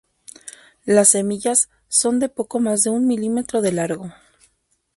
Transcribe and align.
Las 0.83 1.09
semillas 1.09 1.69
son 1.87 2.19
de 2.19 2.27
poco 2.27 2.59
más 2.59 2.81
de 2.81 2.89
un 2.89 3.05
milímetro 3.05 3.61
de 3.61 3.71
largo. 3.71 4.11